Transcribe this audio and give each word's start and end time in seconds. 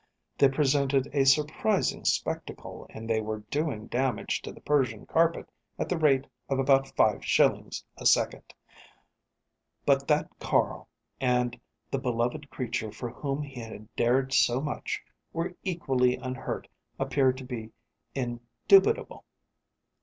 They 0.35 0.49
presented 0.49 1.07
a 1.13 1.25
surprising 1.27 2.05
spectacle, 2.05 2.87
and 2.89 3.07
they 3.07 3.21
were 3.21 3.43
doing 3.51 3.85
damage 3.85 4.41
to 4.41 4.51
the 4.51 4.59
Persian 4.59 5.05
carpet 5.05 5.47
at 5.77 5.89
the 5.89 5.97
rate 5.99 6.25
of 6.49 6.57
about 6.57 6.87
five 6.95 7.23
shillings 7.23 7.85
a 7.99 8.07
second; 8.07 8.51
but 9.85 10.07
that 10.07 10.31
Carl, 10.39 10.89
and 11.19 11.61
the 11.91 11.99
beloved 11.99 12.49
creature 12.49 12.91
for 12.91 13.11
whom 13.11 13.43
he 13.43 13.59
had 13.61 13.95
dared 13.95 14.33
so 14.33 14.59
much, 14.59 14.99
were 15.33 15.53
equally 15.63 16.15
unhurt 16.17 16.67
appeared 16.97 17.37
to 17.37 17.43
be 17.43 17.69
indubitable. 18.15 19.23